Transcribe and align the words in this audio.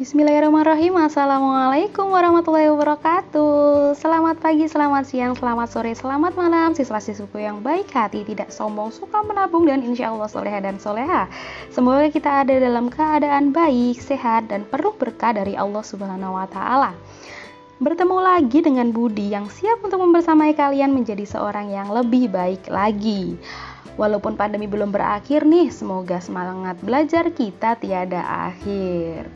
Bismillahirrahmanirrahim. 0.00 0.96
Assalamualaikum 0.96 2.08
warahmatullahi 2.08 2.72
wabarakatuh. 2.72 3.92
Selamat 3.92 4.40
pagi, 4.40 4.64
selamat 4.64 5.04
siang, 5.04 5.36
selamat 5.36 5.68
sore, 5.68 5.92
selamat 5.92 6.40
malam. 6.40 6.72
Siswa-siswiku 6.72 7.36
yang 7.36 7.60
baik 7.60 7.92
hati, 7.92 8.24
tidak 8.24 8.48
sombong, 8.48 8.88
suka 8.96 9.20
menabung 9.20 9.68
Dan 9.68 9.84
insya 9.84 10.08
Allah 10.08 10.24
soleha 10.24 10.56
dan 10.64 10.80
soleha. 10.80 11.28
Semoga 11.68 12.08
kita 12.08 12.32
ada 12.32 12.56
dalam 12.56 12.88
keadaan 12.88 13.52
baik, 13.52 14.00
sehat, 14.00 14.48
dan 14.48 14.64
penuh 14.72 14.96
berkah 14.96 15.36
dari 15.36 15.52
Allah 15.52 15.84
subhanahu 15.84 16.32
wa 16.32 16.48
ta'ala. 16.48 16.96
Bertemu 17.76 18.16
lagi 18.24 18.64
dengan 18.64 18.96
Budi 18.96 19.36
yang 19.36 19.52
siap 19.52 19.84
untuk 19.84 20.00
membersamai 20.00 20.56
kalian 20.56 20.96
menjadi 20.96 21.28
seorang 21.28 21.76
yang 21.76 21.92
lebih 21.92 22.32
baik 22.32 22.72
lagi. 22.72 23.36
Walaupun 24.00 24.32
pandemi 24.32 24.64
belum 24.64 24.96
berakhir 24.96 25.44
nih, 25.44 25.68
semoga 25.68 26.24
semangat 26.24 26.80
belajar 26.80 27.28
kita 27.36 27.76
tiada 27.76 28.48
akhir. 28.48 29.28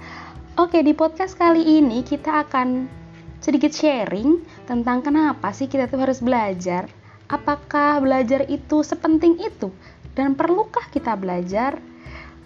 Oke, 0.55 0.87
di 0.87 0.95
podcast 0.95 1.35
kali 1.35 1.83
ini 1.83 2.07
kita 2.07 2.47
akan 2.47 2.87
sedikit 3.43 3.75
sharing 3.75 4.39
tentang 4.71 5.03
kenapa 5.03 5.51
sih 5.51 5.67
kita 5.67 5.91
tuh 5.91 6.07
harus 6.07 6.23
belajar. 6.23 6.87
Apakah 7.27 7.99
belajar 7.99 8.47
itu 8.47 8.87
sepenting 8.87 9.43
itu? 9.43 9.75
Dan 10.15 10.39
perlukah 10.39 10.87
kita 10.95 11.19
belajar? 11.19 11.83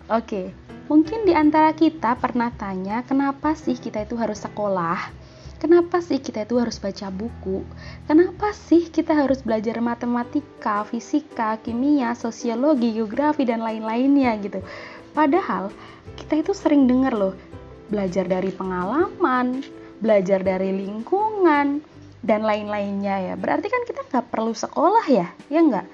Oke, 0.09 0.57
mungkin 0.89 1.29
di 1.29 1.37
antara 1.37 1.77
kita 1.77 2.17
pernah 2.17 2.49
tanya 2.57 3.05
kenapa 3.05 3.53
sih 3.53 3.77
kita 3.77 4.09
itu 4.09 4.17
harus 4.17 4.41
sekolah? 4.41 5.13
Kenapa 5.61 6.01
sih 6.01 6.17
kita 6.17 6.49
itu 6.49 6.57
harus 6.57 6.81
baca 6.81 7.13
buku? 7.13 7.61
Kenapa 8.09 8.57
sih 8.57 8.89
kita 8.89 9.21
harus 9.21 9.45
belajar 9.45 9.85
matematika, 9.85 10.81
fisika, 10.89 11.61
kimia, 11.61 12.17
sosiologi, 12.17 12.89
geografi, 12.89 13.45
dan 13.45 13.61
lain-lainnya 13.61 14.33
gitu? 14.41 14.65
Padahal 15.13 15.69
kita 16.17 16.41
itu 16.41 16.57
sering 16.57 16.89
dengar 16.89 17.13
loh, 17.13 17.37
belajar 17.89 18.25
dari 18.29 18.53
pengalaman, 18.53 19.65
belajar 19.99 20.45
dari 20.45 20.71
lingkungan, 20.73 21.83
dan 22.23 22.41
lain-lainnya 22.43 23.33
ya. 23.33 23.35
Berarti 23.39 23.67
kan 23.71 23.83
kita 23.87 24.01
nggak 24.09 24.27
perlu 24.31 24.53
sekolah 24.55 25.07
ya, 25.11 25.29
ya 25.49 25.61
nggak? 25.63 25.87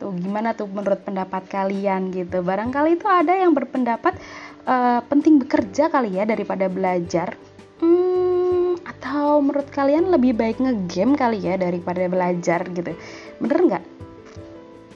Tuh 0.00 0.12
gimana 0.16 0.56
tuh 0.56 0.68
menurut 0.68 1.04
pendapat 1.04 1.44
kalian 1.46 2.08
gitu? 2.10 2.40
Barangkali 2.40 2.96
itu 2.96 3.04
ada 3.04 3.36
yang 3.36 3.52
berpendapat 3.52 4.16
uh, 4.64 5.04
penting 5.04 5.36
bekerja 5.44 5.92
kali 5.92 6.16
ya 6.16 6.24
daripada 6.24 6.66
belajar. 6.72 7.36
Hmm, 7.80 8.80
atau 8.84 9.44
menurut 9.44 9.68
kalian 9.68 10.08
lebih 10.08 10.32
baik 10.36 10.60
ngegame 10.60 11.16
kali 11.16 11.44
ya 11.44 11.60
daripada 11.60 12.08
belajar 12.08 12.64
gitu? 12.72 12.96
Bener 13.40 13.58
nggak? 13.60 13.84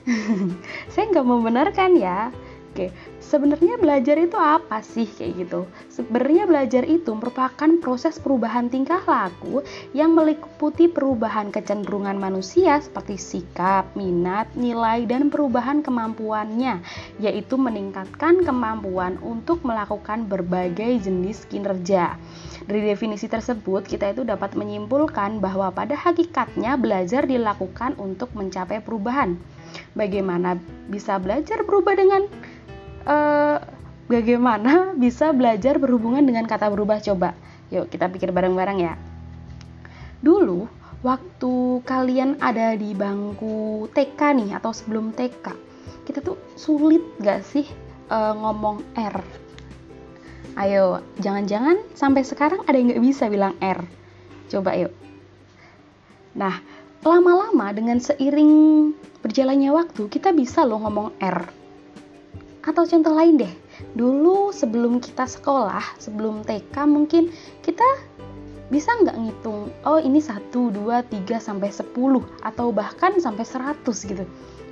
Saya 0.93 1.05
nggak 1.13 1.29
membenarkan 1.29 1.91
ya. 2.01 2.33
Oke, 2.75 2.91
sebenarnya 3.23 3.79
belajar 3.79 4.19
itu 4.19 4.35
apa 4.35 4.83
sih 4.83 5.07
kayak 5.07 5.47
gitu? 5.47 5.63
Sebenarnya 5.95 6.43
belajar 6.43 6.83
itu 6.83 7.15
merupakan 7.15 7.71
proses 7.79 8.19
perubahan 8.19 8.67
tingkah 8.67 8.99
laku 9.07 9.63
yang 9.95 10.11
meliputi 10.11 10.91
perubahan 10.91 11.55
kecenderungan 11.55 12.19
manusia 12.19 12.83
seperti 12.83 13.15
sikap, 13.15 13.95
minat, 13.95 14.51
nilai, 14.59 15.07
dan 15.07 15.31
perubahan 15.31 15.87
kemampuannya, 15.87 16.83
yaitu 17.23 17.55
meningkatkan 17.55 18.43
kemampuan 18.43 19.23
untuk 19.23 19.63
melakukan 19.63 20.27
berbagai 20.27 20.99
jenis 21.07 21.47
kinerja. 21.47 22.19
Dari 22.67 22.91
definisi 22.91 23.31
tersebut, 23.31 23.87
kita 23.87 24.19
itu 24.19 24.27
dapat 24.27 24.59
menyimpulkan 24.59 25.39
bahwa 25.39 25.71
pada 25.71 25.95
hakikatnya 25.95 26.75
belajar 26.75 27.23
dilakukan 27.23 27.95
untuk 28.03 28.35
mencapai 28.35 28.83
perubahan. 28.83 29.39
Bagaimana 29.95 30.59
bisa 30.91 31.19
belajar 31.19 31.63
berubah 31.67 31.99
dengan 31.99 32.27
uh, 33.05 33.57
bagaimana 34.09 34.93
bisa 35.05 35.31
belajar 35.33 35.77
berhubungan 35.81 36.25
dengan 36.25 36.45
kata 36.49 36.69
berubah? 36.73 37.01
Coba 37.01 37.37
yuk 37.73 37.89
kita 37.89 38.09
pikir 38.13 38.31
bareng-bareng 38.33 38.79
ya. 38.81 38.95
Dulu 40.21 40.69
waktu 41.05 41.85
kalian 41.85 42.41
ada 42.41 42.77
di 42.77 42.97
bangku 42.97 43.89
TK 43.93 44.21
nih 44.41 44.51
atau 44.57 44.73
sebelum 44.73 45.13
TK 45.13 45.53
kita 46.05 46.21
tuh 46.21 46.37
sulit 46.57 47.01
gak 47.21 47.45
sih 47.45 47.65
uh, 48.13 48.33
ngomong 48.37 48.85
R? 48.97 49.17
Ayo 50.55 51.03
jangan-jangan 51.19 51.83
sampai 51.99 52.23
sekarang 52.23 52.63
ada 52.69 52.77
yang 52.77 52.95
gak 52.95 53.05
bisa 53.05 53.25
bilang 53.29 53.57
R? 53.61 53.81
Coba 54.49 54.77
yuk. 54.77 54.93
Nah 56.37 56.61
lama-lama 57.05 57.69
dengan 57.77 58.01
seiring 58.01 58.93
berjalannya 59.21 59.73
waktu 59.77 60.09
kita 60.09 60.33
bisa 60.33 60.65
loh 60.65 60.81
ngomong 60.81 61.13
R 61.21 61.64
atau 62.65 62.89
contoh 62.89 63.13
lain 63.13 63.37
deh, 63.37 63.55
dulu 63.93 64.49
sebelum 64.49 64.99
kita 64.99 65.29
sekolah, 65.29 66.01
sebelum 66.01 66.41
TK 66.49 66.89
mungkin 66.89 67.29
kita 67.61 67.85
bisa 68.73 68.97
nggak 68.97 69.21
ngitung, 69.21 69.69
oh 69.85 70.01
ini 70.01 70.19
1, 70.19 70.49
2, 70.51 70.73
3, 70.73 71.37
sampai 71.37 71.69
10, 71.69 72.25
atau 72.41 72.73
bahkan 72.73 73.13
sampai 73.21 73.45
100 73.45 73.85
gitu. 73.85 74.25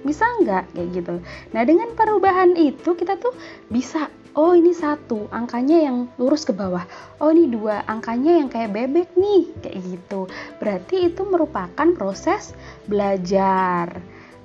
Bisa 0.03 0.25
nggak 0.43 0.73
kayak 0.75 0.89
gitu. 0.97 1.15
Nah 1.53 1.63
dengan 1.63 1.93
perubahan 1.93 2.57
itu 2.57 2.97
kita 2.97 3.21
tuh 3.21 3.37
bisa, 3.69 4.09
oh 4.35 4.57
ini 4.57 4.73
satu, 4.73 5.29
angkanya 5.31 5.87
yang 5.87 6.09
lurus 6.17 6.49
ke 6.49 6.57
bawah. 6.57 6.83
Oh 7.21 7.31
ini 7.31 7.47
dua, 7.53 7.85
angkanya 7.87 8.41
yang 8.41 8.49
kayak 8.49 8.73
bebek 8.73 9.13
nih, 9.15 9.53
kayak 9.61 9.79
gitu. 9.85 10.27
Berarti 10.59 11.13
itu 11.13 11.23
merupakan 11.29 11.89
proses 11.95 12.57
belajar. 12.89 14.01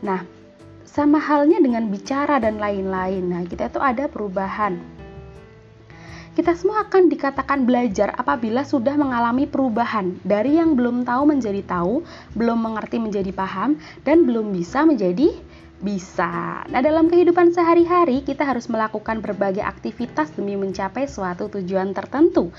Nah, 0.06 0.22
sama 0.98 1.22
halnya 1.22 1.62
dengan 1.62 1.94
bicara 1.94 2.42
dan 2.42 2.58
lain-lain. 2.58 3.22
Nah, 3.30 3.46
kita 3.46 3.70
itu 3.70 3.78
ada 3.78 4.10
perubahan. 4.10 4.82
Kita 6.34 6.58
semua 6.58 6.90
akan 6.90 7.06
dikatakan 7.06 7.70
belajar 7.70 8.18
apabila 8.18 8.66
sudah 8.66 8.98
mengalami 8.98 9.46
perubahan 9.46 10.18
dari 10.26 10.58
yang 10.58 10.74
belum 10.74 11.06
tahu 11.06 11.30
menjadi 11.30 11.62
tahu, 11.70 12.02
belum 12.34 12.66
mengerti 12.66 12.98
menjadi 12.98 13.30
paham, 13.30 13.78
dan 14.02 14.26
belum 14.26 14.50
bisa 14.50 14.90
menjadi 14.90 15.38
bisa. 15.78 16.66
Nah, 16.66 16.82
dalam 16.82 17.14
kehidupan 17.14 17.54
sehari-hari, 17.54 18.26
kita 18.26 18.42
harus 18.42 18.66
melakukan 18.66 19.22
berbagai 19.22 19.62
aktivitas 19.62 20.34
demi 20.34 20.58
mencapai 20.58 21.06
suatu 21.06 21.46
tujuan 21.46 21.94
tertentu. 21.94 22.50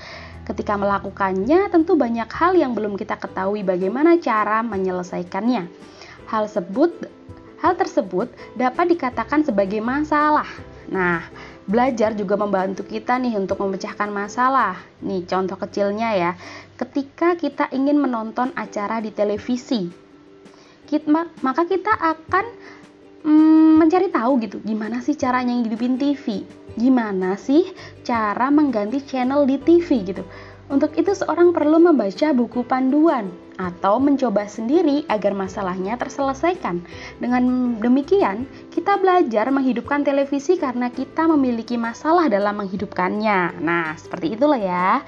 Ketika 0.47 0.79
melakukannya, 0.79 1.67
tentu 1.67 1.99
banyak 1.99 2.31
hal 2.31 2.55
yang 2.55 2.71
belum 2.71 2.95
kita 2.95 3.19
ketahui 3.19 3.67
bagaimana 3.67 4.15
cara 4.23 4.63
menyelesaikannya. 4.63 5.67
Hal 6.31 6.47
tersebut 6.47 7.19
Hal 7.59 7.75
tersebut 7.75 8.31
dapat 8.55 8.95
dikatakan 8.95 9.43
sebagai 9.43 9.83
masalah. 9.83 10.47
Nah, 10.87 11.27
belajar 11.67 12.15
juga 12.15 12.39
membantu 12.39 12.87
kita 12.87 13.19
nih 13.19 13.35
untuk 13.35 13.59
memecahkan 13.59 14.07
masalah. 14.07 14.79
Nih, 15.03 15.27
contoh 15.27 15.59
kecilnya 15.59 16.15
ya. 16.15 16.31
Ketika 16.79 17.35
kita 17.35 17.67
ingin 17.75 17.99
menonton 17.99 18.55
acara 18.55 19.03
di 19.03 19.11
televisi, 19.11 19.91
kita, 20.87 21.27
maka 21.43 21.67
kita 21.67 21.91
akan 21.99 22.45
mm, 23.27 23.71
mencari 23.75 24.07
tahu 24.07 24.39
gitu, 24.39 24.63
gimana 24.63 25.03
sih 25.03 25.19
caranya 25.19 25.51
ngidupin 25.51 25.99
TV? 25.99 26.47
Gimana 26.79 27.35
sih 27.35 27.67
cara 28.07 28.47
mengganti 28.47 29.03
channel 29.03 29.43
di 29.43 29.59
TV 29.59 30.07
gitu? 30.07 30.23
Untuk 30.71 30.95
itu 30.95 31.11
seorang 31.11 31.51
perlu 31.51 31.75
membaca 31.81 32.31
buku 32.31 32.63
panduan 32.63 33.48
atau 33.59 33.99
mencoba 33.99 34.47
sendiri 34.47 35.03
agar 35.11 35.35
masalahnya 35.35 35.99
terselesaikan. 35.99 36.79
Dengan 37.19 37.75
demikian, 37.83 38.47
kita 38.71 38.95
belajar 38.95 39.51
menghidupkan 39.51 40.07
televisi 40.07 40.55
karena 40.55 40.87
kita 40.87 41.27
memiliki 41.27 41.75
masalah 41.75 42.31
dalam 42.31 42.63
menghidupkannya. 42.63 43.59
Nah, 43.59 43.99
seperti 43.99 44.39
itulah 44.39 44.57
ya. 44.57 45.03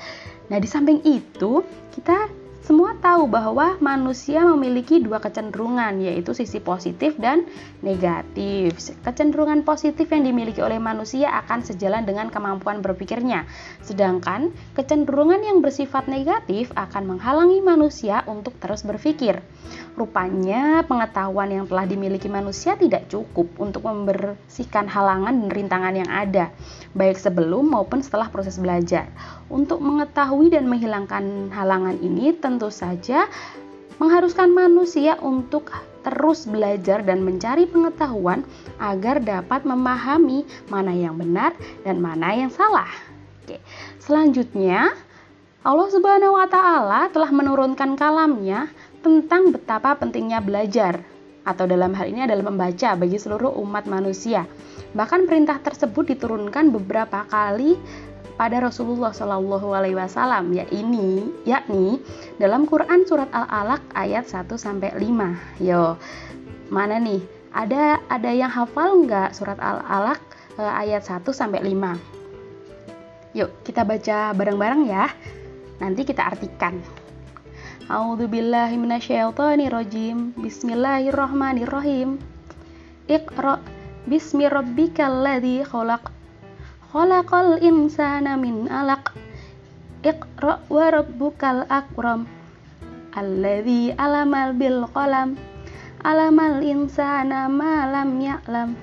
Nah, 0.52 0.60
di 0.60 0.68
samping 0.68 1.00
itu, 1.08 1.64
kita 1.96 2.41
semua 2.62 2.94
tahu 3.02 3.26
bahwa 3.26 3.82
manusia 3.82 4.46
memiliki 4.46 5.02
dua 5.02 5.18
kecenderungan, 5.18 5.98
yaitu 5.98 6.38
sisi 6.38 6.62
positif 6.62 7.18
dan 7.18 7.50
negatif. 7.82 8.78
Kecenderungan 9.02 9.66
positif 9.66 10.06
yang 10.14 10.22
dimiliki 10.22 10.62
oleh 10.62 10.78
manusia 10.78 11.34
akan 11.42 11.66
sejalan 11.66 12.06
dengan 12.06 12.30
kemampuan 12.30 12.86
berpikirnya, 12.86 13.50
sedangkan 13.82 14.54
kecenderungan 14.78 15.42
yang 15.42 15.66
bersifat 15.66 16.06
negatif 16.06 16.70
akan 16.78 17.18
menghalangi 17.18 17.66
manusia 17.66 18.22
untuk 18.30 18.54
terus 18.62 18.86
berpikir. 18.86 19.42
Rupanya, 19.98 20.86
pengetahuan 20.86 21.50
yang 21.50 21.66
telah 21.66 21.90
dimiliki 21.90 22.30
manusia 22.30 22.78
tidak 22.78 23.10
cukup 23.10 23.50
untuk 23.58 23.90
membersihkan 23.90 24.86
halangan 24.86 25.34
dan 25.34 25.50
rintangan 25.50 25.96
yang 25.98 26.12
ada, 26.14 26.54
baik 26.94 27.18
sebelum 27.18 27.74
maupun 27.74 28.06
setelah 28.06 28.30
proses 28.30 28.62
belajar. 28.62 29.10
Untuk 29.52 29.84
mengetahui 29.84 30.54
dan 30.54 30.70
menghilangkan 30.70 31.52
halangan 31.52 32.00
ini, 32.00 32.32
saja 32.74 33.30
mengharuskan 34.02 34.50
manusia 34.50 35.16
untuk 35.22 35.70
terus 36.02 36.50
belajar 36.50 37.06
dan 37.06 37.22
mencari 37.22 37.70
pengetahuan 37.70 38.42
agar 38.82 39.22
dapat 39.22 39.62
memahami 39.62 40.44
mana 40.68 40.92
yang 40.92 41.16
benar 41.22 41.54
dan 41.86 42.02
mana 42.02 42.34
yang 42.34 42.50
salah. 42.50 42.90
Oke. 43.46 43.62
Selanjutnya, 44.02 44.90
Allah 45.62 45.90
Subhanahu 45.94 46.34
wa 46.34 46.50
taala 46.50 47.02
telah 47.14 47.30
menurunkan 47.30 47.94
kalamnya 47.94 48.66
tentang 49.06 49.54
betapa 49.54 49.94
pentingnya 49.94 50.42
belajar 50.42 51.06
atau 51.42 51.66
dalam 51.66 51.94
hal 51.94 52.10
ini 52.10 52.26
adalah 52.26 52.50
membaca 52.50 52.98
bagi 52.98 53.18
seluruh 53.18 53.54
umat 53.62 53.90
manusia. 53.90 54.46
Bahkan 54.94 55.26
perintah 55.26 55.58
tersebut 55.62 56.18
diturunkan 56.18 56.70
beberapa 56.70 57.26
kali 57.30 57.78
kepada 58.42 58.74
Rasulullah 58.74 59.14
Shallallahu 59.14 59.70
Alaihi 59.70 59.94
Wasallam 59.94 60.50
ya 60.50 60.66
ini 60.74 61.30
yakni 61.46 62.02
dalam 62.42 62.66
Quran 62.66 63.06
surat 63.06 63.30
Al-Alaq 63.30 63.86
ayat 63.94 64.26
1 64.26 64.50
sampai 64.58 64.98
5. 64.98 65.62
Yo, 65.62 65.94
mana 66.74 66.98
nih? 66.98 67.22
Ada 67.54 68.02
ada 68.10 68.34
yang 68.34 68.50
hafal 68.50 69.06
nggak 69.06 69.38
surat 69.38 69.62
Al-Alaq 69.62 70.18
eh, 70.58 70.74
ayat 70.74 71.06
1 71.06 71.22
sampai 71.30 71.62
5? 71.70 73.38
Yuk, 73.38 73.54
kita 73.62 73.86
baca 73.86 74.34
bareng-bareng 74.34 74.90
ya. 74.90 75.14
Nanti 75.78 76.02
kita 76.02 76.34
artikan. 76.34 76.82
A'udzubillahi 77.94 78.74
minasyaitonirrajim. 78.74 80.34
Bismillahirrahmanirrahim. 80.42 82.18
Iqra 83.06 83.62
bismi 84.10 84.50
rabbikal 84.50 85.30
ladzi 85.30 85.62
khalaq 85.62 86.21
khalaqal 86.92 87.64
insana 87.64 88.36
min 88.36 88.68
alaq. 88.68 89.16
Iqra 90.04 90.60
wa 90.68 90.86
rabbukal 90.92 91.64
akram. 91.72 92.28
Alladzi 93.16 93.96
alamal 93.96 94.52
bil 94.60 94.84
qalam. 94.92 95.40
Alamal 96.04 96.60
insana 96.60 97.48
ma 97.48 97.88
lam 97.88 98.20
ya'lam. 98.20 98.76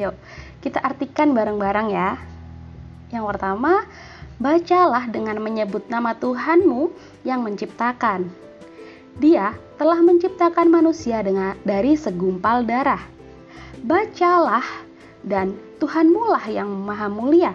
Yuk 0.00 0.16
kita 0.64 0.80
artikan 0.80 1.36
bareng-bareng 1.36 1.92
ya. 1.92 2.16
Yang 3.12 3.24
pertama 3.36 3.84
bacalah 4.40 5.04
dengan 5.12 5.36
menyebut 5.44 5.84
nama 5.92 6.16
Tuhanmu 6.16 6.88
yang 7.28 7.44
menciptakan. 7.44 8.32
Dia 9.20 9.52
telah 9.76 10.00
menciptakan 10.00 10.72
manusia 10.72 11.20
dengan 11.20 11.52
dari 11.68 11.98
segumpal 11.98 12.64
darah. 12.64 13.02
Bacalah 13.84 14.64
dan 15.22 15.54
Tuhanmu 15.78 16.30
lah 16.30 16.44
yang 16.46 16.70
maha 16.70 17.10
mulia, 17.10 17.54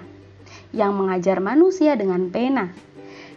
yang 0.75 0.95
mengajar 0.95 1.39
manusia 1.39 1.95
dengan 1.95 2.27
pena. 2.31 2.71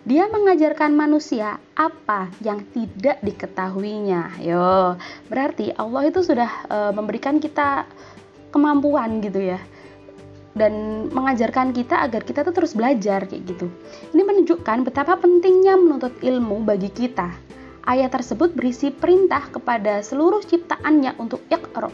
Dia 0.01 0.27
mengajarkan 0.33 0.97
manusia 0.97 1.61
apa 1.77 2.33
yang 2.41 2.65
tidak 2.73 3.21
diketahuinya. 3.21 4.41
Yo, 4.41 4.97
berarti 5.29 5.77
Allah 5.77 6.09
itu 6.09 6.25
sudah 6.25 6.51
e, 6.73 6.79
memberikan 6.97 7.37
kita 7.37 7.85
kemampuan 8.49 9.21
gitu 9.21 9.55
ya 9.55 9.61
dan 10.55 11.07
mengajarkan 11.15 11.71
kita 11.71 12.03
agar 12.03 12.27
kita 12.27 12.43
tuh 12.43 12.55
terus 12.55 12.75
belajar 12.75 13.23
kayak 13.27 13.45
gitu. 13.47 13.71
Ini 14.11 14.23
menunjukkan 14.27 14.83
betapa 14.83 15.15
pentingnya 15.21 15.79
menuntut 15.79 16.15
ilmu 16.19 16.67
bagi 16.67 16.91
kita. 16.91 17.31
Ayat 17.87 18.13
tersebut 18.13 18.53
berisi 18.55 18.93
perintah 18.93 19.47
kepada 19.49 20.05
seluruh 20.05 20.45
ciptaannya 20.45 21.17
untuk 21.17 21.41
iqra, 21.49 21.89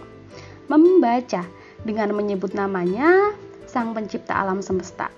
membaca, 0.67 1.47
dengan 1.87 2.11
menyebut 2.13 2.53
namanya 2.53 3.33
Sang 3.71 3.95
Pencipta 3.95 4.35
Alam 4.35 4.59
Semesta. 4.61 5.09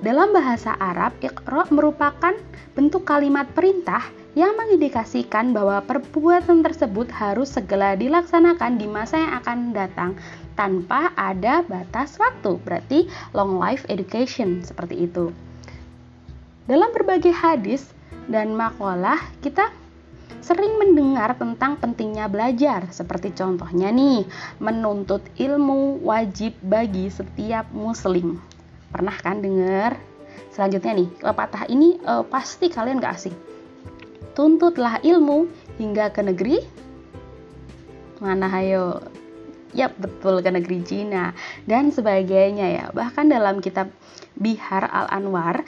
Dalam 0.00 0.32
bahasa 0.32 0.74
Arab, 0.80 1.12
Iqra 1.20 1.68
merupakan 1.70 2.34
bentuk 2.74 3.06
kalimat 3.06 3.46
perintah 3.52 4.02
yang 4.34 4.58
mengindikasikan 4.58 5.54
bahwa 5.54 5.78
perbuatan 5.86 6.66
tersebut 6.66 7.06
harus 7.14 7.54
segera 7.54 7.94
dilaksanakan 7.94 8.80
di 8.80 8.90
masa 8.90 9.22
yang 9.22 9.32
akan 9.38 9.58
datang 9.70 10.10
tanpa 10.58 11.14
ada 11.14 11.62
batas 11.62 12.18
waktu. 12.18 12.58
Berarti 12.66 13.06
long 13.30 13.62
life 13.62 13.86
education 13.86 14.66
seperti 14.66 15.06
itu. 15.06 15.30
Dalam 16.66 16.90
berbagai 16.90 17.30
hadis 17.30 17.94
dan 18.26 18.56
makalah 18.56 19.20
kita 19.44 19.70
sering 20.44 20.76
mendengar 20.76 21.32
tentang 21.40 21.80
pentingnya 21.80 22.28
belajar, 22.28 22.84
seperti 22.92 23.32
contohnya 23.32 23.88
nih, 23.88 24.28
menuntut 24.60 25.24
ilmu 25.40 26.04
wajib 26.04 26.52
bagi 26.60 27.08
setiap 27.08 27.64
muslim. 27.72 28.36
Pernah 28.92 29.16
kan 29.24 29.40
dengar? 29.40 29.96
Selanjutnya 30.52 30.92
nih, 31.00 31.08
pepatah 31.24 31.64
ini 31.72 31.96
uh, 32.04 32.20
pasti 32.28 32.68
kalian 32.68 33.00
gak 33.00 33.16
asing. 33.16 33.34
Tuntutlah 34.36 35.00
ilmu 35.00 35.48
hingga 35.80 36.12
ke 36.12 36.20
negeri 36.20 36.60
mana 38.22 38.46
hayo 38.48 39.02
Yap, 39.74 39.98
betul 39.98 40.38
ke 40.38 40.54
negeri 40.54 40.86
Cina 40.86 41.34
dan 41.66 41.90
sebagainya 41.90 42.66
ya. 42.70 42.84
Bahkan 42.94 43.26
dalam 43.26 43.58
kitab 43.58 43.90
Bihar 44.38 44.86
Al-Anwar 44.86 45.66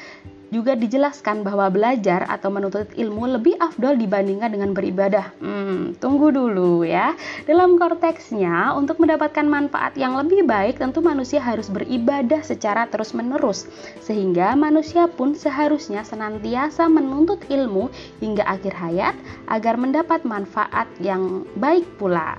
juga 0.55 0.79
dijelaskan 0.79 1.43
bahwa 1.43 1.67
belajar 1.73 2.23
atau 2.31 2.49
menuntut 2.53 2.87
ilmu 2.95 3.39
lebih 3.39 3.59
afdol 3.59 3.99
dibandingkan 3.99 4.55
dengan 4.55 4.71
beribadah. 4.71 5.35
Hmm, 5.43 5.99
tunggu 5.99 6.31
dulu 6.31 6.87
ya. 6.87 7.19
Dalam 7.45 7.79
konteksnya, 7.81 8.75
untuk 8.79 9.03
mendapatkan 9.03 9.47
manfaat 9.47 9.99
yang 9.99 10.15
lebih 10.15 10.47
baik, 10.47 10.79
tentu 10.79 11.03
manusia 11.03 11.43
harus 11.43 11.67
beribadah 11.67 12.43
secara 12.47 12.87
terus-menerus, 12.87 13.67
sehingga 14.03 14.55
manusia 14.55 15.11
pun 15.11 15.35
seharusnya 15.35 16.07
senantiasa 16.07 16.87
menuntut 16.87 17.43
ilmu 17.51 17.91
hingga 18.23 18.47
akhir 18.47 18.75
hayat 18.79 19.15
agar 19.51 19.75
mendapat 19.75 20.23
manfaat 20.23 20.87
yang 21.03 21.43
baik 21.59 21.87
pula. 21.99 22.39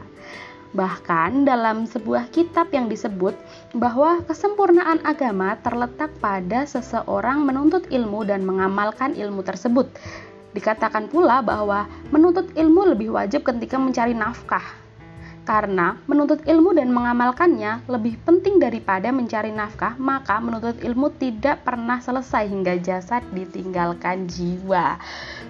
Bahkan 0.75 1.47
dalam 1.47 1.87
sebuah 1.87 2.27
kitab 2.29 2.69
yang 2.75 2.91
disebut 2.91 3.33
bahwa 3.75 4.23
kesempurnaan 4.23 5.03
agama 5.03 5.59
terletak 5.59 6.13
pada 6.23 6.63
seseorang 6.63 7.43
menuntut 7.43 7.83
ilmu 7.91 8.23
dan 8.23 8.47
mengamalkan 8.47 9.11
ilmu 9.11 9.43
tersebut. 9.43 9.91
Dikatakan 10.55 11.11
pula 11.11 11.43
bahwa 11.43 11.85
menuntut 12.07 12.47
ilmu 12.55 12.95
lebih 12.95 13.11
wajib 13.11 13.43
ketika 13.43 13.75
mencari 13.75 14.15
nafkah. 14.15 14.63
Karena 15.47 15.95
menuntut 16.11 16.43
ilmu 16.43 16.75
dan 16.75 16.91
mengamalkannya 16.91 17.87
lebih 17.87 18.19
penting 18.27 18.59
daripada 18.59 19.15
mencari 19.15 19.47
nafkah, 19.47 19.95
maka 19.95 20.43
menuntut 20.43 20.75
ilmu 20.83 21.07
tidak 21.15 21.63
pernah 21.63 22.03
selesai 22.03 22.51
hingga 22.51 22.75
jasad 22.83 23.23
ditinggalkan 23.31 24.27
jiwa. 24.27 24.99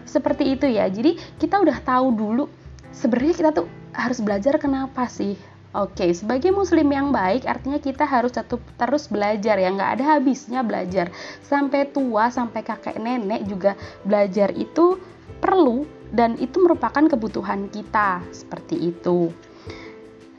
Seperti 0.05 0.53
itu 0.53 0.69
ya. 0.69 0.85
Jadi 0.85 1.17
kita 1.41 1.57
udah 1.57 1.81
tahu 1.81 2.13
dulu 2.13 2.45
sebenarnya 2.93 3.33
kita 3.41 3.49
tuh 3.57 3.65
harus 3.89 4.21
belajar 4.21 4.61
kenapa 4.61 5.09
sih? 5.09 5.56
Oke, 5.77 6.09
sebagai 6.09 6.49
muslim 6.49 6.89
yang 6.89 7.13
baik 7.13 7.45
artinya 7.45 7.77
kita 7.77 8.01
harus 8.01 8.33
tetap 8.33 8.57
terus 8.81 9.05
belajar 9.13 9.61
ya, 9.61 9.69
nggak 9.69 10.01
ada 10.01 10.17
habisnya 10.17 10.65
belajar. 10.65 11.13
Sampai 11.45 11.85
tua, 11.93 12.33
sampai 12.33 12.65
kakek 12.65 12.97
nenek 12.97 13.45
juga 13.45 13.77
belajar 14.01 14.49
itu 14.57 14.97
perlu 15.37 15.85
dan 16.09 16.33
itu 16.41 16.65
merupakan 16.65 17.05
kebutuhan 17.05 17.69
kita 17.69 18.25
seperti 18.33 18.89
itu. 18.89 19.29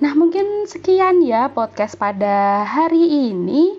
Nah, 0.02 0.18
mungkin 0.18 0.66
sekian 0.66 1.22
ya 1.22 1.54
podcast 1.54 1.94
pada 1.94 2.66
hari 2.66 3.30
ini. 3.30 3.78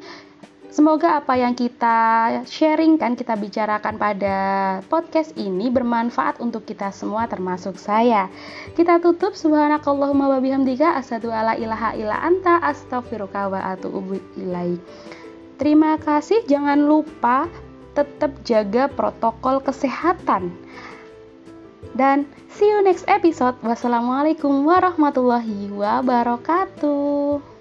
Semoga 0.69 1.17
apa 1.17 1.33
yang 1.33 1.57
kita 1.57 1.97
sharingkan, 2.45 3.17
kita 3.17 3.33
bicarakan 3.33 3.97
pada 3.97 4.37
podcast 4.85 5.33
ini 5.33 5.73
bermanfaat 5.73 6.37
untuk 6.37 6.69
kita 6.69 6.93
semua 6.93 7.25
termasuk 7.25 7.73
saya. 7.73 8.29
Kita 8.77 9.01
tutup 9.01 9.33
subhanakallahumma 9.33 10.29
wa 10.29 10.37
bihamdika 10.37 10.93
asyhadu 11.01 11.33
alla 11.33 11.57
ilaha 11.57 11.97
illa 11.97 12.21
anta 12.21 12.61
astaghfiruka 12.61 13.49
wa 13.49 13.59
atubu 13.65 14.21
ilaik. 14.37 14.77
Terima 15.57 15.97
kasih, 15.97 16.45
jangan 16.45 16.85
lupa 16.85 17.49
tetap 17.97 18.31
jaga 18.45 18.85
protokol 18.93 19.65
kesehatan. 19.65 20.53
Dan 21.97 22.29
see 22.53 22.69
you 22.69 22.85
next 22.85 23.09
episode. 23.09 23.57
Wassalamualaikum 23.65 24.69
warahmatullahi 24.69 25.73
wabarakatuh. 25.73 27.58